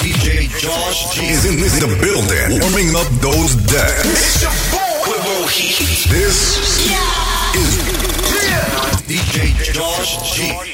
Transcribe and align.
DJ 0.00 0.48
Josh 0.58 1.14
G 1.14 1.26
is 1.28 1.44
in 1.44 1.60
the 1.60 1.98
building, 2.00 2.58
warming 2.58 2.96
up 2.96 3.06
those 3.20 3.54
decks. 3.68 4.40
This 6.08 6.90
yeah. 6.90 7.60
is 7.60 7.76
yeah. 8.48 8.64
DJ 9.06 9.72
Josh 9.74 10.34
G. 10.34 10.69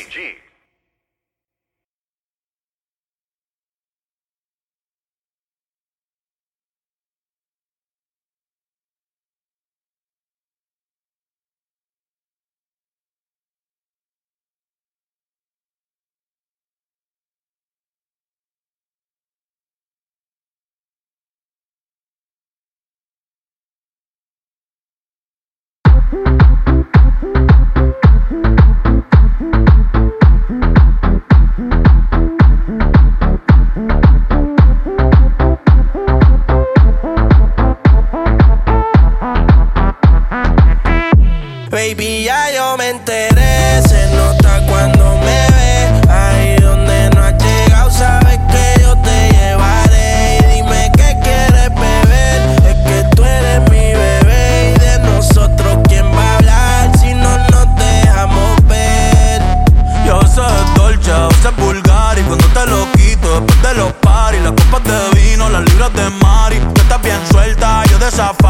después 63.35 63.63
de 63.63 63.75
los 63.75 63.93
paris, 63.95 64.41
las 64.43 64.53
copas 64.53 64.83
de 64.85 65.21
vino, 65.21 65.49
las 65.49 65.65
libras 65.71 65.93
de 65.95 66.11
Mari. 66.11 66.59
Tú 66.75 66.81
estás 66.83 67.03
bien 67.03 67.21
suelta, 67.31 67.85
yo 67.87 67.99
de 67.99 68.11
safari. 68.11 68.46